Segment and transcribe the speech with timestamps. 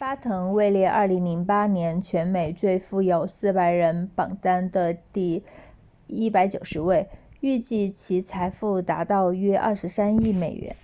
[0.00, 4.68] 巴滕位列2008年全美最富有400人榜单
[5.12, 5.44] 第
[6.08, 7.08] 190位
[7.38, 10.74] 预计其财富达到约23亿美元